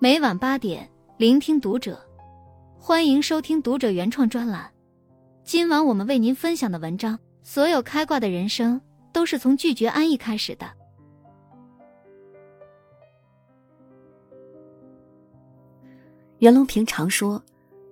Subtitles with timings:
[0.00, 2.00] 每晚八点，聆听读者。
[2.78, 4.72] 欢迎收听读者原创专栏。
[5.42, 8.80] 今晚我们为您分享的文章：所有开挂的人生
[9.12, 10.70] 都是从拒绝安逸开始的。
[16.38, 17.42] 袁隆平常说：“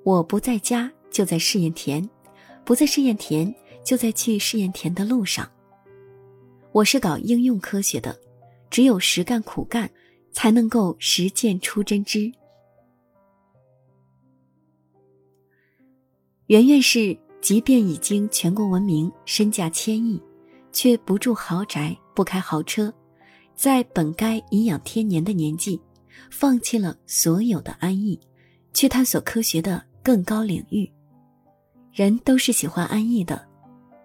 [0.06, 2.08] 我不在家，就在试验田；
[2.64, 3.52] 不在试验田，
[3.82, 5.50] 就在去试验田的路上。”
[6.70, 8.16] 我是搞应用科学的，
[8.70, 9.90] 只有实干苦干。
[10.36, 12.30] 才能够实践出真知。
[16.48, 20.22] 袁院士即便已经全国闻名，身价千亿，
[20.72, 22.92] 却不住豪宅，不开豪车，
[23.54, 25.80] 在本该颐养天年的年纪，
[26.30, 28.20] 放弃了所有的安逸，
[28.74, 30.86] 去探索科学的更高领域。
[31.94, 33.42] 人都是喜欢安逸的，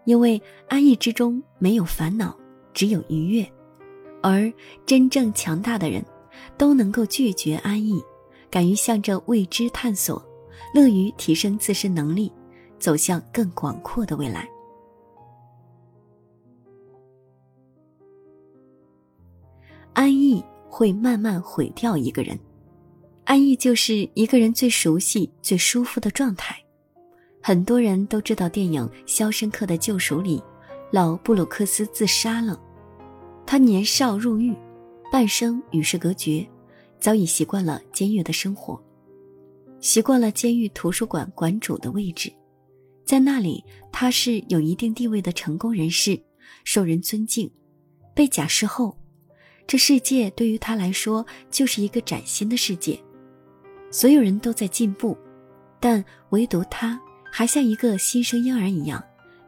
[0.06, 2.34] 因为安逸之中没有烦恼，
[2.74, 3.46] 只有愉悦。
[4.24, 4.50] 而
[4.86, 6.02] 真正强大的人。
[6.58, 8.04] 都能够拒绝安逸，
[8.50, 10.24] 敢于向着未知探索，
[10.74, 12.32] 乐于提升自身能力，
[12.80, 14.48] 走向更广阔的未来。
[19.94, 22.40] 安逸会慢慢毁掉一个人，
[23.26, 26.56] 安逸就是一个人最熟悉、最舒服的状态。
[27.44, 30.42] 很多人都知道电影《肖申克的救赎》里，
[30.92, 32.60] 老布鲁克斯自杀了，
[33.46, 34.56] 他年少入狱。
[35.12, 36.48] 半生与世隔绝，
[36.98, 38.82] 早已习惯了监狱的生活，
[39.82, 42.32] 习惯了监狱图书馆馆主的位置，
[43.04, 46.18] 在那里他是有一定地位的成功人士，
[46.64, 47.52] 受人尊敬。
[48.16, 48.98] 被假释后，
[49.68, 52.98] 这世界对于他来说就是一个崭新的世界，
[53.92, 55.18] 所有人都在进步，
[55.82, 56.98] 但唯独他
[57.30, 59.04] 还像一个新生婴儿一样，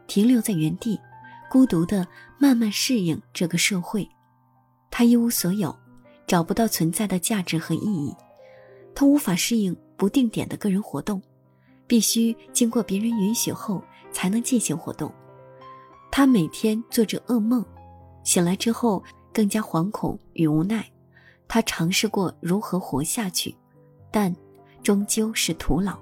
[0.06, 1.00] 停留在原地，
[1.50, 2.06] 孤独的
[2.38, 4.06] 慢慢适应这个社会。
[4.96, 5.76] 他一无所有，
[6.24, 8.14] 找不到存在的价值和意义，
[8.94, 11.20] 他无法适应不定点的个人活动，
[11.84, 13.82] 必须经过别人允许后
[14.12, 15.12] 才能进行活动。
[16.12, 17.64] 他每天做着噩梦，
[18.22, 19.02] 醒来之后
[19.32, 20.88] 更加惶恐与无奈。
[21.48, 23.52] 他尝试过如何活下去，
[24.12, 24.32] 但
[24.80, 25.98] 终究是徒劳。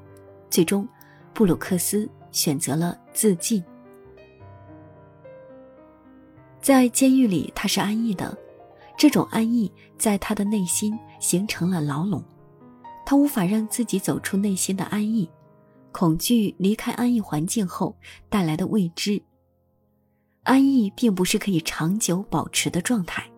[0.51, 0.87] 最终，
[1.33, 3.65] 布鲁克斯选择了自尽。
[6.61, 8.37] 在监狱里，他是安逸的。
[9.03, 9.69] 这种安逸
[9.99, 12.23] 在他的内心形成了牢笼，
[13.05, 15.29] 他无法让自己走出内心的安逸，
[15.91, 17.97] 恐惧离开安逸环境后
[18.29, 19.21] 带来的未知。
[20.45, 23.29] 安逸并不是可以长久保持的状态，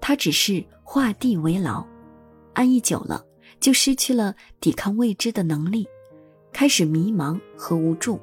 [0.00, 1.84] 它只是画地为牢。
[2.52, 3.26] 安逸久了，
[3.58, 5.84] 就失去了抵抗未知的能力，
[6.52, 8.20] 开始迷茫和无助。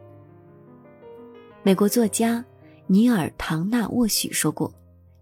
[1.61, 2.45] 美国作家
[2.87, 4.73] 尼尔·唐纳沃许说过：“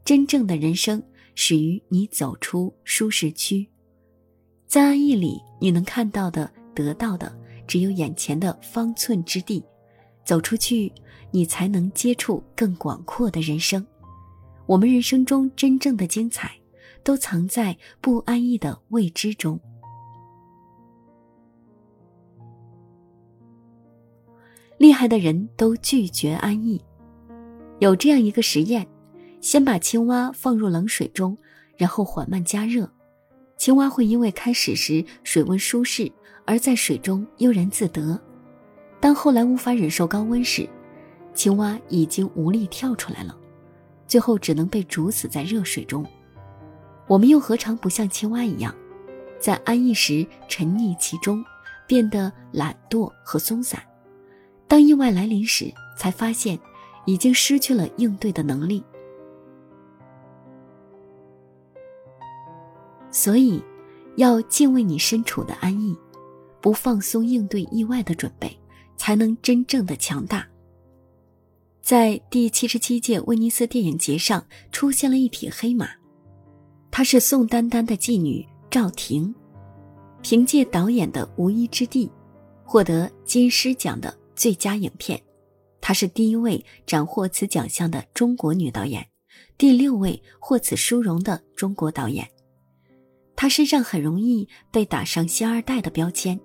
[0.06, 1.02] 真正的人生。”
[1.40, 3.70] 始于你走出舒适区，
[4.66, 7.32] 在安逸里，你能看到的、得到的，
[7.68, 9.64] 只有眼前的方寸之地。
[10.26, 10.92] 走出去，
[11.30, 13.86] 你才能接触更广阔的人生。
[14.66, 16.52] 我们人生中真正的精彩，
[17.04, 19.60] 都藏在不安逸的未知中。
[24.80, 26.84] 厉害的人都拒绝安逸。
[27.78, 28.88] 有这样一个实验。
[29.48, 31.38] 先把青蛙放入冷水中，
[31.78, 32.92] 然后缓慢加热。
[33.56, 36.12] 青蛙会因为开始时水温舒适
[36.44, 38.20] 而在水中悠然自得，
[39.00, 40.68] 当后来无法忍受高温时，
[41.34, 43.34] 青蛙已经无力跳出来了，
[44.06, 46.06] 最后只能被煮死在热水中。
[47.08, 48.76] 我们又何尝不像青蛙一样，
[49.40, 51.42] 在安逸时沉溺其中，
[51.88, 53.80] 变得懒惰和松散；
[54.68, 56.60] 当意外来临时，才发现
[57.06, 58.84] 已经失去了应对的能力。
[63.12, 63.62] 所以，
[64.16, 65.96] 要敬畏你身处的安逸，
[66.62, 68.58] 不放松应对意外的准备，
[68.98, 70.48] 才能真正的强大。
[71.82, 75.90] 在第七十七届威尼斯电影节上，出现了一匹黑马，
[76.92, 79.34] 她是宋丹丹的继女赵婷，
[80.22, 82.08] 凭借导演的《无依之地》，
[82.66, 85.22] 获得金狮奖的最佳影片。
[85.80, 89.08] 她是第一位斩获此奖项的中国女导演，
[89.58, 92.28] 第六位获此殊荣的中国导演。
[93.38, 96.38] 他身上很容易被打上“星二代”的标签，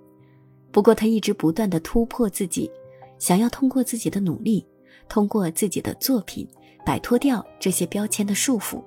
[0.71, 2.71] 不过他一直不断的突破自己，
[3.19, 4.65] 想要通过自己的努力，
[5.09, 6.47] 通过自己的作品，
[6.85, 8.85] 摆脱掉这些标签的束缚。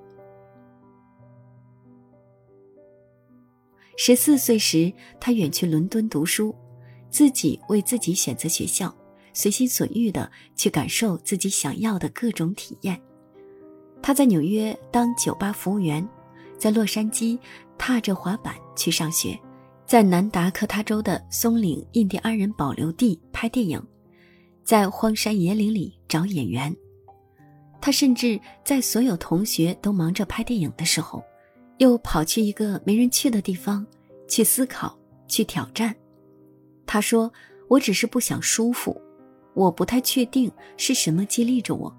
[3.96, 6.54] 十四岁时，他远去伦敦读书，
[7.10, 8.94] 自己为自己选择学校，
[9.32, 13.02] 随心所欲的去感受自己想要的各种体验。
[14.00, 16.08] 他在纽约当酒吧服务员，
[16.56, 17.36] 在洛杉矶。
[17.78, 19.38] 踏着滑板去上学，
[19.86, 23.82] 在南达科他州的松岭印第安人保留地拍电影，
[24.64, 26.74] 在荒山野岭里找演员。
[27.80, 31.22] 他甚至在所有同学都忙着拍电影的时候，
[31.78, 33.86] 又跑去一个没人去的地方，
[34.26, 34.98] 去思考，
[35.28, 35.94] 去挑战。
[36.86, 37.32] 他说
[37.68, 39.00] ：“我只是不想舒服，
[39.54, 41.94] 我不太确定是什么激励着我。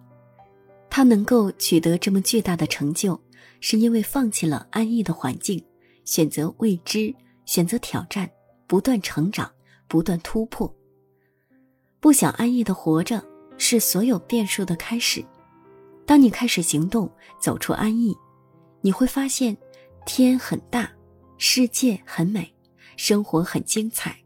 [0.98, 3.22] 他能够取得这么巨大的成就，
[3.60, 5.64] 是因为放弃了安逸的环境，
[6.06, 7.14] 选择未知。”
[7.46, 8.28] 选择挑战，
[8.66, 9.50] 不断成长，
[9.88, 10.76] 不断突破。
[12.00, 13.24] 不想安逸的活着，
[13.60, 15.24] 是所有变数的开始。
[16.04, 17.08] 当你开始行动，
[17.40, 18.18] 走出安逸，
[18.82, 19.56] 你会发现，
[20.04, 20.92] 天很大，
[21.38, 22.52] 世界很美，
[22.96, 24.18] 生活很精彩，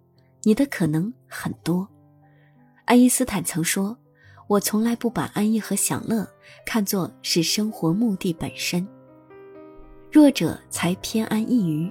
[0.43, 1.85] 你的可能很多。
[2.85, 3.95] 爱因斯坦曾说
[4.51, 6.27] ：“我从来不把安逸和享乐
[6.65, 8.85] 看作是生活目的本身。
[10.11, 11.89] 弱者才偏安一隅。”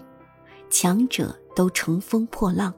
[0.68, 2.72] 强者都乘风破浪，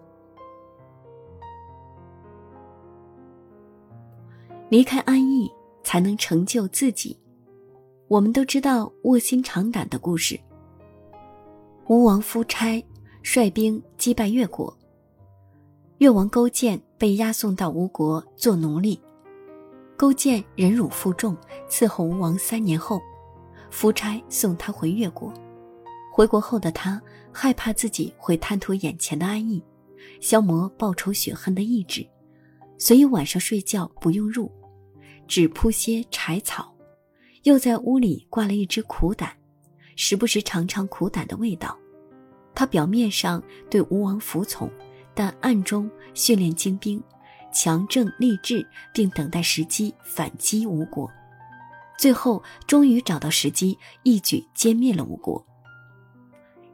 [4.71, 5.51] 离开安逸
[5.83, 7.19] 才能成就自己。
[8.09, 10.41] 我们都知道卧薪尝胆的故事。
[11.89, 12.83] 吴王夫差
[13.23, 14.75] 率兵击败越国，
[15.99, 18.99] 越王勾践被押送到吴国做奴隶。
[20.03, 21.37] 勾践忍辱负重
[21.69, 23.01] 伺候吴王三年后，
[23.71, 25.33] 夫差送他回越国。
[26.13, 27.01] 回国后的他
[27.31, 29.63] 害怕自己会贪图眼前的安逸，
[30.21, 32.05] 消磨报仇雪恨的意志，
[32.79, 34.51] 所以晚上睡觉不用褥，
[35.29, 36.75] 只铺些柴草，
[37.45, 39.33] 又在屋里挂了一只苦胆，
[39.95, 41.79] 时不时尝尝苦胆的味道。
[42.57, 43.41] 他表面上
[43.71, 44.69] 对吴王服从，
[45.15, 47.01] 但暗中训练精兵，
[47.53, 51.11] 强正励志，并等待时机反击吴国。
[51.99, 55.45] 最后终于找到时机，一举歼灭了吴国。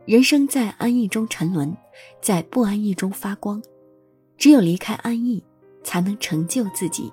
[0.07, 1.77] 人生在安逸中沉沦，
[2.23, 3.63] 在不安逸中发光。
[4.39, 5.45] 只有离开安逸，
[5.83, 7.13] 才能成就自己。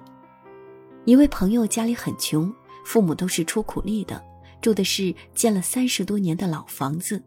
[1.04, 2.54] 一位朋友家里很穷，
[2.86, 4.24] 父母都是出苦力的，
[4.62, 7.22] 住的是建了三十多年的老房子。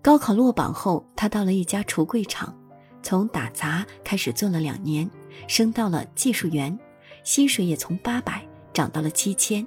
[0.00, 2.56] 高考落榜后，他到了一家橱柜厂，
[3.04, 5.08] 从打杂开始做了两年，
[5.46, 6.76] 升到了技术员，
[7.22, 9.64] 薪水也从八百涨到了七千。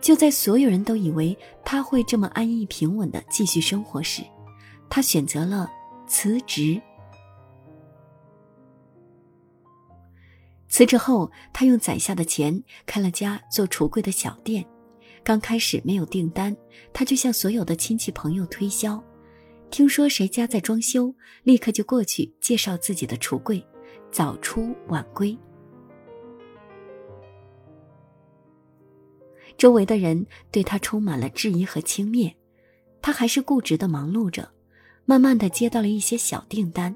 [0.00, 4.22] 就在所有人都以为他会这么安逸平稳的继续生活时，
[4.88, 5.68] 他选择了
[6.06, 6.80] 辞职。
[10.68, 14.64] 辞职后，他用攒下的钱开了家做橱柜的小店。
[15.22, 16.54] 刚开始没有订单，
[16.92, 19.02] 他就向所有的亲戚朋友推销。
[19.74, 21.12] 听说谁家在装修，
[21.42, 23.60] 立刻就过去介绍自己的橱柜，
[24.12, 25.36] 早出晚归。
[29.58, 32.32] 周围的人对他充满了质疑和轻蔑，
[33.02, 34.48] 他还是固执的忙碌着，
[35.06, 36.94] 慢慢的接到了一些小订单，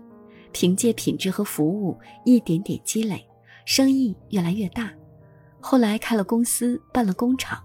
[0.53, 3.27] 凭借品质和服务一点点积累，
[3.67, 4.95] 生意越来越大。
[5.59, 7.61] 后来开了公司，办了工厂，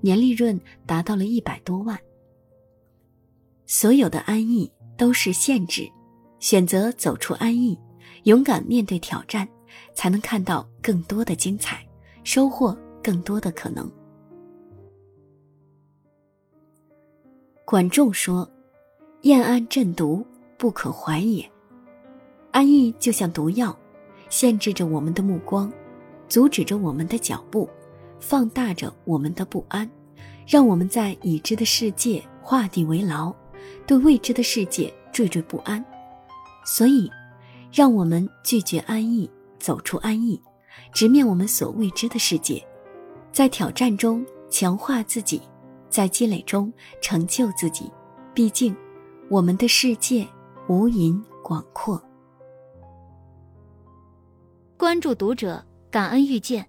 [0.00, 2.00] 年利润达到了一百多万。
[3.66, 5.90] 所有的安逸都是限制，
[6.38, 7.78] 选择走出安逸，
[8.24, 9.48] 勇敢面对挑战，
[9.94, 11.84] 才能看到更多的精彩，
[12.22, 13.90] 收获更多的可能。
[17.64, 18.48] 管仲说
[19.22, 20.24] ：“厌安阵毒，
[20.58, 21.50] 不可怀也。
[22.50, 23.76] 安逸就像毒药，
[24.28, 25.72] 限制着我们的目光，
[26.28, 27.68] 阻止着我们的脚步，
[28.20, 29.90] 放大着我们的不安，
[30.46, 33.34] 让我们在已知的世界画地为牢，
[33.86, 35.84] 对未知的世界惴惴不安。
[36.64, 37.10] 所以，
[37.72, 40.40] 让我们拒绝安逸，走出安逸，
[40.92, 42.64] 直面我们所未知的世界，
[43.32, 45.40] 在挑战中强化自己。”
[45.94, 47.88] 在积累中成就自己，
[48.34, 48.74] 毕竟，
[49.28, 50.26] 我们的世界
[50.66, 52.02] 无垠广阔。
[54.76, 56.66] 关注读者，感恩遇见。